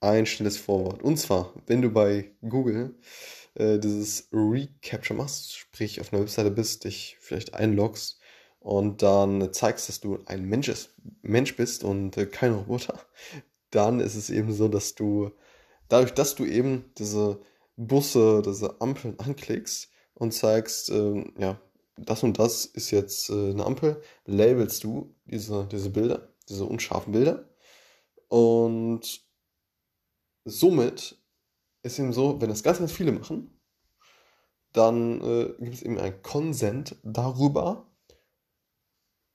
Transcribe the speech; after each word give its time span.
ein 0.00 0.26
schnelles 0.26 0.56
Vorwort. 0.56 1.02
Und 1.02 1.16
zwar, 1.18 1.52
wenn 1.66 1.82
du 1.82 1.90
bei 1.90 2.30
Google 2.48 2.94
äh, 3.54 3.78
dieses 3.78 4.28
Recapture 4.32 5.16
machst, 5.16 5.56
sprich 5.56 6.00
auf 6.00 6.12
einer 6.12 6.22
Webseite 6.22 6.50
bist, 6.50 6.84
dich 6.84 7.16
vielleicht 7.20 7.54
einloggst 7.54 8.20
und 8.60 9.02
dann 9.02 9.52
zeigst, 9.52 9.88
dass 9.88 10.00
du 10.00 10.18
ein 10.26 10.44
Mensch, 10.44 10.68
ist, 10.68 10.94
Mensch 11.22 11.56
bist 11.56 11.84
und 11.84 12.16
äh, 12.16 12.26
kein 12.26 12.54
Roboter, 12.54 13.00
dann 13.70 14.00
ist 14.00 14.14
es 14.14 14.30
eben 14.30 14.52
so, 14.52 14.68
dass 14.68 14.94
du 14.94 15.30
dadurch, 15.88 16.14
dass 16.14 16.34
du 16.34 16.44
eben 16.44 16.92
diese 16.98 17.40
Busse, 17.76 18.42
diese 18.44 18.80
Ampeln 18.80 19.18
anklickst 19.18 19.90
und 20.14 20.32
zeigst, 20.32 20.90
äh, 20.90 21.24
ja, 21.38 21.60
das 21.96 22.22
und 22.22 22.38
das 22.38 22.64
ist 22.64 22.90
jetzt 22.90 23.30
äh, 23.30 23.50
eine 23.50 23.64
Ampel, 23.64 24.00
labelst 24.24 24.84
du 24.84 25.14
diese, 25.24 25.66
diese 25.70 25.90
Bilder, 25.90 26.28
diese 26.48 26.64
unscharfen 26.64 27.12
Bilder 27.12 27.48
und 28.28 29.27
somit 30.48 31.16
ist 31.82 31.98
eben 31.98 32.12
so, 32.12 32.40
wenn 32.40 32.48
das 32.48 32.62
ganz, 32.62 32.78
ganz 32.78 32.92
viele 32.92 33.12
machen, 33.12 33.58
dann 34.72 35.20
äh, 35.22 35.54
gibt 35.58 35.74
es 35.74 35.82
eben 35.82 35.98
ein 35.98 36.22
Consent 36.22 36.96
darüber, 37.02 37.86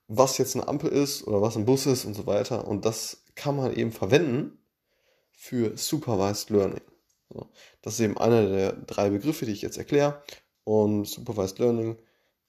was 0.06 0.38
jetzt 0.38 0.54
eine 0.54 0.68
Ampel 0.68 0.90
ist 0.90 1.26
oder 1.26 1.40
was 1.42 1.56
ein 1.56 1.64
Bus 1.64 1.86
ist 1.86 2.04
und 2.04 2.14
so 2.14 2.26
weiter. 2.26 2.66
Und 2.68 2.84
das 2.84 3.24
kann 3.34 3.56
man 3.56 3.74
eben 3.74 3.92
verwenden 3.92 4.58
für 5.32 5.76
Supervised 5.76 6.50
Learning. 6.50 6.82
So, 7.30 7.48
das 7.82 7.94
ist 7.94 8.00
eben 8.00 8.18
einer 8.18 8.46
der 8.46 8.72
drei 8.72 9.10
Begriffe, 9.10 9.46
die 9.46 9.52
ich 9.52 9.62
jetzt 9.62 9.78
erkläre. 9.78 10.22
Und 10.62 11.06
Supervised 11.06 11.58
Learning 11.58 11.98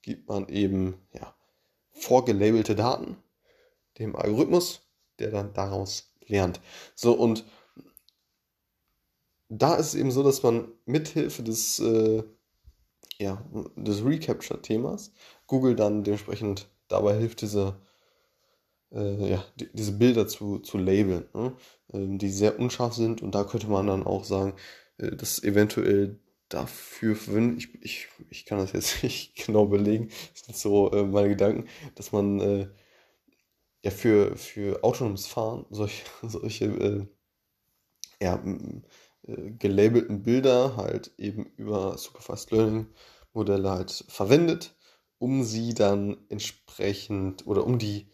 gibt 0.02 0.30
man 0.30 0.48
eben 0.50 0.96
ja, 1.14 1.36
vorgelabelte 1.92 2.76
Daten 2.76 3.18
dem 3.98 4.16
Algorithmus, 4.16 4.82
der 5.20 5.32
dann 5.32 5.54
daraus 5.54 6.14
lernt. 6.28 6.60
So, 6.96 7.14
und 7.14 7.46
da 9.58 9.76
ist 9.76 9.88
es 9.88 9.96
eben 9.96 10.12
so, 10.12 10.24
dass 10.24 10.44
man 10.44 10.68
mithilfe 10.86 11.44
des, 11.44 11.80
äh, 11.80 12.24
ja, 13.18 13.44
des 13.76 14.04
Recapture-Themas 14.04 15.12
Google 15.48 15.76
dann 15.76 16.04
dementsprechend 16.04 16.70
dabei 16.88 17.18
hilft, 17.18 17.42
diese, 17.42 17.80
äh, 18.92 19.32
ja, 19.32 19.46
die, 19.60 19.70
diese 19.74 19.94
Bilder 19.94 20.28
zu, 20.28 20.60
zu 20.60 20.78
labeln, 20.78 21.26
ne? 21.34 21.56
äh, 21.94 22.18
die 22.18 22.30
sehr 22.30 22.60
unscharf 22.60 22.94
sind. 22.94 23.22
Und 23.22 23.36
da 23.36 23.44
könnte 23.44 23.68
man 23.68 23.88
dann 23.88 24.04
auch 24.04 24.24
sagen, 24.24 24.54
äh, 24.98 25.16
dass 25.16 25.44
eventuell 25.44 26.20
dafür 26.50 27.16
verwendet, 27.16 27.60
ich, 27.60 27.84
ich, 27.84 28.08
ich 28.30 28.46
kann 28.46 28.60
das 28.60 28.74
jetzt 28.74 29.04
nicht 29.04 29.36
genau 29.46 29.66
belegen, 29.66 30.10
das 30.34 30.46
sind 30.46 30.58
so 30.58 30.92
äh, 30.92 31.04
meine 31.04 31.30
Gedanken, 31.30 31.68
dass 31.96 32.12
man 32.12 32.40
äh, 32.40 32.68
ja 33.84 33.92
für, 33.92 34.36
für 34.36 34.84
autonomes 34.84 35.28
Fahren 35.28 35.66
solche, 35.70 36.04
solche 36.24 36.66
äh, 36.66 37.08
ja, 38.22 38.42
gelabelten 39.28 40.24
Bilder 40.24 40.78
halt 40.78 41.12
eben 41.18 41.46
über 41.58 41.98
Superfast 41.98 42.52
Learning 42.52 42.88
Modelle 43.34 43.70
halt 43.70 44.06
verwendet, 44.08 44.76
um 45.18 45.44
sie 45.44 45.74
dann 45.74 46.18
entsprechend 46.30 47.46
oder 47.48 47.66
um 47.66 47.80
die 47.80 48.10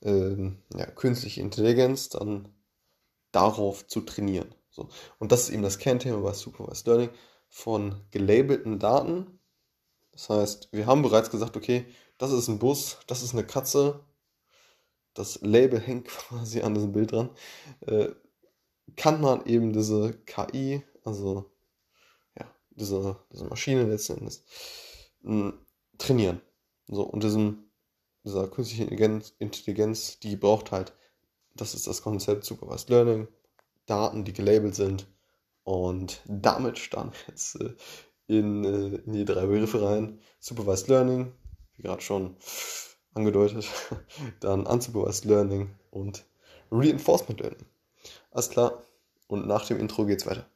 äh, 0.00 0.52
ja, 0.74 0.86
künstliche 0.94 1.40
Intelligenz 1.40 2.08
dann 2.08 2.48
darauf 3.32 3.86
zu 3.86 4.00
trainieren. 4.02 4.54
So. 4.70 4.88
Und 5.18 5.32
das 5.32 5.42
ist 5.42 5.50
eben 5.50 5.62
das 5.62 5.78
Kernthema 5.78 6.18
bei 6.20 6.32
Supervised 6.32 6.86
Learning 6.86 7.10
von 7.48 8.00
gelabelten 8.10 8.78
Daten. 8.78 9.40
Das 10.12 10.28
heißt, 10.28 10.68
wir 10.72 10.86
haben 10.86 11.02
bereits 11.02 11.30
gesagt, 11.30 11.56
okay, 11.56 11.86
das 12.18 12.32
ist 12.32 12.48
ein 12.48 12.58
Bus, 12.58 12.98
das 13.06 13.22
ist 13.22 13.32
eine 13.32 13.46
Katze. 13.46 14.04
Das 15.14 15.40
Label 15.40 15.80
hängt 15.80 16.08
quasi 16.08 16.62
an 16.62 16.74
diesem 16.74 16.92
Bild 16.92 17.12
dran. 17.12 17.30
Äh, 17.86 18.10
kann 18.96 19.20
man 19.20 19.44
eben 19.46 19.72
diese 19.72 20.14
KI, 20.26 20.82
also 21.04 21.50
ja, 22.38 22.46
diese, 22.70 23.16
diese 23.32 23.44
Maschine 23.44 23.84
letzten 23.84 24.18
Endes, 24.18 24.44
trainieren. 25.98 26.40
So, 26.86 27.02
und 27.02 27.22
diesem, 27.22 27.70
dieser 28.24 28.44
Intelligenz, 28.44 29.34
Intelligenz, 29.38 30.18
die 30.20 30.36
braucht 30.36 30.72
halt, 30.72 30.94
das 31.54 31.74
ist 31.74 31.86
das 31.86 32.02
Konzept 32.02 32.44
Supervised 32.44 32.88
Learning, 32.88 33.28
Daten, 33.86 34.24
die 34.24 34.32
gelabelt 34.32 34.74
sind. 34.74 35.06
Und 35.64 36.22
damit 36.26 36.78
starten 36.78 37.12
wir 37.12 37.18
jetzt 37.28 37.56
äh, 37.56 37.74
in, 38.26 38.64
äh, 38.64 38.96
in 39.04 39.12
die 39.12 39.24
drei 39.24 39.46
Begriffe 39.46 39.82
rein. 39.82 40.20
Supervised 40.40 40.88
Learning, 40.88 41.32
wie 41.76 41.82
gerade 41.82 42.00
schon 42.00 42.36
angedeutet, 43.12 43.66
dann 44.40 44.66
Unsupervised 44.66 45.24
Learning 45.24 45.74
und 45.90 46.24
Reinforcement 46.70 47.40
Learning. 47.40 47.66
Alles 48.30 48.50
klar. 48.50 48.84
Und 49.26 49.46
nach 49.46 49.66
dem 49.66 49.78
Intro 49.78 50.06
geht's 50.06 50.26
weiter. 50.26 50.48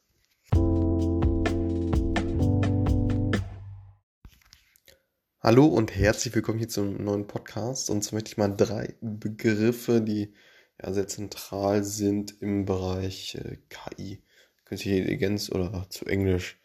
Hallo 5.41 5.67
und 5.67 5.95
herzlich 5.97 6.33
willkommen 6.35 6.59
hier 6.59 6.69
zum 6.69 7.03
neuen 7.03 7.27
Podcast. 7.27 7.91
Und 7.91 8.03
zwar 8.03 8.19
möchte 8.19 8.31
ich 8.31 8.37
mal 8.39 8.55
drei 8.57 8.95
Begriffe, 9.01 10.01
die 10.01 10.33
ja 10.81 10.93
sehr 10.93 11.09
zentral 11.09 11.83
sind 11.83 12.41
im 12.41 12.65
Bereich 12.65 13.35
äh, 13.35 13.59
KI, 13.69 14.23
künstliche 14.65 14.99
Intelligenz 14.99 15.51
oder 15.51 15.87
zu 15.91 16.07
Englisch 16.07 16.61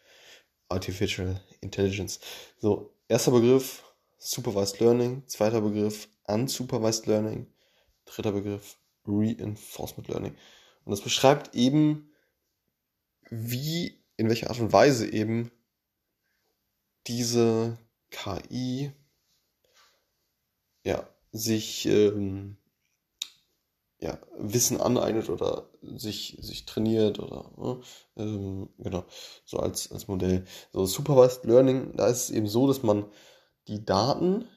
Artificial 0.68 1.40
Intelligence. 1.60 2.20
So, 2.58 2.94
erster 3.08 3.32
Begriff 3.32 3.82
Supervised 4.18 4.78
Learning, 4.80 5.24
zweiter 5.26 5.60
Begriff 5.60 6.08
Unsupervised 6.28 7.06
Learning, 7.06 7.46
dritter 8.04 8.30
Begriff 8.30 8.76
Reinforcement 9.06 10.08
Learning. 10.08 10.36
Und 10.88 10.92
das 10.92 11.02
beschreibt 11.02 11.54
eben, 11.54 12.10
wie, 13.28 14.02
in 14.16 14.30
welcher 14.30 14.48
Art 14.48 14.58
und 14.58 14.72
Weise 14.72 15.06
eben 15.06 15.50
diese 17.06 17.76
KI 18.08 18.90
ja, 20.84 21.06
sich 21.30 21.84
ähm, 21.84 22.56
ja, 23.98 24.18
Wissen 24.38 24.80
aneignet 24.80 25.28
oder 25.28 25.68
sich, 25.82 26.38
sich 26.40 26.64
trainiert 26.64 27.18
oder 27.18 27.50
ne, 27.58 27.80
ähm, 28.16 28.70
genau, 28.78 29.04
so 29.44 29.58
als, 29.58 29.92
als 29.92 30.08
Modell. 30.08 30.46
So 30.72 30.86
Supervised 30.86 31.44
Learning, 31.44 31.94
da 31.96 32.06
ist 32.06 32.22
es 32.22 32.30
eben 32.30 32.46
so, 32.46 32.66
dass 32.66 32.82
man 32.82 33.04
die 33.66 33.84
Daten, 33.84 34.48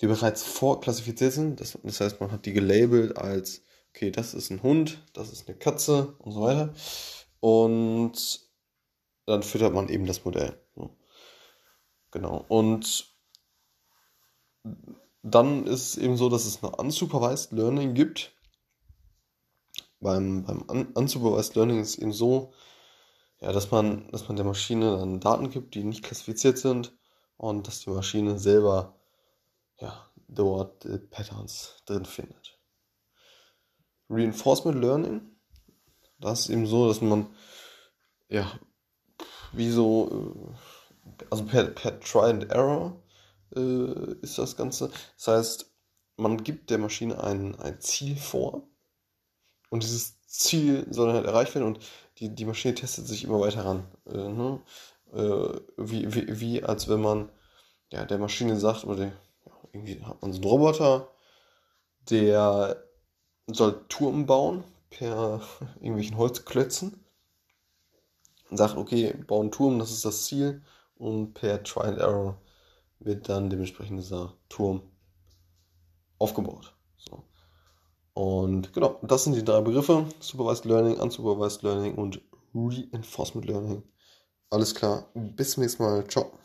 die 0.00 0.06
bereits 0.06 0.44
vorklassifiziert 0.44 1.34
sind, 1.34 1.60
das, 1.60 1.78
das 1.82 2.00
heißt, 2.00 2.20
man 2.22 2.32
hat 2.32 2.46
die 2.46 2.54
gelabelt 2.54 3.18
als 3.18 3.60
okay, 3.94 4.10
das 4.10 4.34
ist 4.34 4.50
ein 4.50 4.62
Hund, 4.62 5.02
das 5.12 5.32
ist 5.32 5.48
eine 5.48 5.56
Katze 5.56 6.16
und 6.18 6.32
so 6.32 6.42
weiter. 6.42 6.74
Und 7.40 8.40
dann 9.26 9.42
füttert 9.42 9.72
man 9.72 9.88
eben 9.88 10.06
das 10.06 10.24
Modell. 10.24 10.60
Genau. 12.10 12.44
Und 12.48 13.14
dann 15.22 15.66
ist 15.66 15.88
es 15.88 15.96
eben 15.96 16.16
so, 16.16 16.28
dass 16.28 16.44
es 16.44 16.62
eine 16.62 16.74
Unsupervised 16.74 17.52
Learning 17.52 17.94
gibt. 17.94 18.32
Beim, 20.00 20.44
beim 20.44 20.92
Unsupervised 20.94 21.54
Learning 21.54 21.80
ist 21.80 21.90
es 21.90 21.98
eben 21.98 22.12
so, 22.12 22.52
ja, 23.40 23.52
dass 23.52 23.70
man, 23.70 24.08
dass 24.10 24.26
man 24.28 24.36
der 24.36 24.44
Maschine 24.44 24.96
dann 24.96 25.20
Daten 25.20 25.50
gibt, 25.50 25.74
die 25.74 25.84
nicht 25.84 26.02
klassifiziert 26.02 26.58
sind 26.58 26.96
und 27.36 27.66
dass 27.66 27.80
die 27.80 27.90
Maschine 27.90 28.38
selber 28.38 28.98
ja, 29.78 30.08
dort 30.28 30.84
äh, 30.84 30.98
Patterns 30.98 31.76
drin 31.86 32.04
findet. 32.04 32.53
Reinforcement 34.08 34.80
Learning. 34.80 35.22
Das 36.20 36.40
ist 36.40 36.50
eben 36.50 36.66
so, 36.66 36.88
dass 36.88 37.00
man, 37.00 37.26
ja, 38.28 38.50
wie 39.52 39.70
so, 39.70 40.34
äh, 41.10 41.24
also 41.30 41.44
per, 41.44 41.64
per 41.64 42.00
Try 42.00 42.30
and 42.30 42.50
Error 42.50 43.02
äh, 43.54 44.12
ist 44.22 44.38
das 44.38 44.56
Ganze. 44.56 44.90
Das 45.16 45.28
heißt, 45.28 45.70
man 46.16 46.42
gibt 46.42 46.70
der 46.70 46.78
Maschine 46.78 47.22
ein, 47.22 47.56
ein 47.56 47.80
Ziel 47.80 48.16
vor 48.16 48.62
und 49.70 49.82
dieses 49.82 50.20
Ziel 50.26 50.86
soll 50.90 51.08
dann 51.08 51.16
halt 51.16 51.26
erreicht 51.26 51.54
werden 51.54 51.66
und 51.66 51.80
die, 52.18 52.34
die 52.34 52.44
Maschine 52.44 52.74
testet 52.74 53.06
sich 53.06 53.24
immer 53.24 53.40
weiter 53.40 53.64
ran. 53.64 53.84
Äh, 54.06 54.16
ne? 54.16 54.60
äh, 55.12 55.60
wie, 55.76 56.14
wie, 56.14 56.40
wie 56.40 56.62
als 56.62 56.88
wenn 56.88 57.00
man 57.00 57.30
ja, 57.90 58.04
der 58.04 58.18
Maschine 58.18 58.58
sagt, 58.58 58.84
oder 58.84 59.04
ja, 59.04 59.12
irgendwie 59.72 60.02
hat 60.04 60.20
man 60.22 60.32
so 60.32 60.38
einen 60.38 60.44
Roboter, 60.44 61.08
der 62.10 62.84
soll 63.46 63.84
Turm 63.88 64.26
bauen 64.26 64.64
per 64.90 65.40
irgendwelchen 65.76 66.16
Holzklötzen. 66.16 67.00
Und 68.50 68.56
sagt, 68.56 68.76
okay, 68.76 69.14
bauen 69.26 69.50
Turm, 69.50 69.78
das 69.78 69.90
ist 69.90 70.04
das 70.04 70.24
Ziel. 70.24 70.62
Und 70.96 71.34
per 71.34 71.62
Try 71.62 71.88
and 71.88 71.98
Error 71.98 72.38
wird 73.00 73.28
dann 73.28 73.50
dementsprechend 73.50 73.98
dieser 73.98 74.34
Turm 74.48 74.82
aufgebaut. 76.18 76.74
So. 76.96 77.24
Und 78.14 78.72
genau, 78.72 78.98
das 79.02 79.24
sind 79.24 79.34
die 79.34 79.44
drei 79.44 79.60
Begriffe: 79.60 80.06
Supervised 80.20 80.64
Learning, 80.64 80.98
Unsupervised 80.98 81.62
Learning 81.62 81.94
und 81.96 82.20
Reinforcement 82.54 83.46
Learning. 83.46 83.82
Alles 84.50 84.74
klar, 84.74 85.10
bis 85.14 85.52
zum 85.52 85.62
nächsten 85.62 85.82
Mal. 85.82 86.06
Ciao. 86.06 86.38